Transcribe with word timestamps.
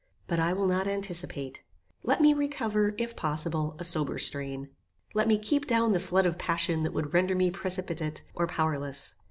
But 0.25 0.39
I 0.39 0.51
will 0.51 0.65
not 0.65 0.87
anticipate. 0.87 1.61
Let 2.01 2.21
me 2.21 2.33
recover 2.33 2.95
if 2.97 3.15
possible, 3.15 3.75
a 3.77 3.83
sober 3.83 4.17
strain. 4.17 4.69
Let 5.13 5.27
me 5.27 5.37
keep 5.37 5.67
down 5.67 5.91
the 5.91 5.99
flood 5.99 6.25
of 6.25 6.39
passion 6.39 6.81
that 6.81 6.93
would 6.93 7.13
render 7.13 7.35
me 7.35 7.51
precipitate 7.51 8.23
or 8.33 8.47
powerless. 8.47 9.15